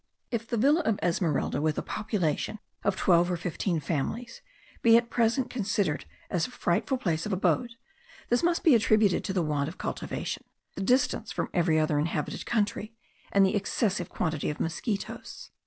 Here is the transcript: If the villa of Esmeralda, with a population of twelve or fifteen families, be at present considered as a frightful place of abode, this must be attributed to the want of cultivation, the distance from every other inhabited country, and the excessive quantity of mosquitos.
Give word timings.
If 0.31 0.47
the 0.47 0.57
villa 0.57 0.79
of 0.81 0.97
Esmeralda, 1.03 1.61
with 1.61 1.77
a 1.77 1.83
population 1.83 2.57
of 2.83 2.95
twelve 2.95 3.29
or 3.29 3.37
fifteen 3.37 3.79
families, 3.79 4.41
be 4.81 4.97
at 4.97 5.11
present 5.11 5.51
considered 5.51 6.05
as 6.31 6.47
a 6.47 6.49
frightful 6.49 6.97
place 6.97 7.27
of 7.27 7.33
abode, 7.33 7.73
this 8.29 8.41
must 8.41 8.63
be 8.63 8.73
attributed 8.73 9.23
to 9.25 9.31
the 9.33 9.43
want 9.43 9.69
of 9.69 9.77
cultivation, 9.77 10.43
the 10.75 10.81
distance 10.81 11.31
from 11.31 11.51
every 11.53 11.77
other 11.77 11.99
inhabited 11.99 12.47
country, 12.47 12.95
and 13.31 13.45
the 13.45 13.55
excessive 13.55 14.09
quantity 14.09 14.49
of 14.49 14.59
mosquitos. 14.59 15.51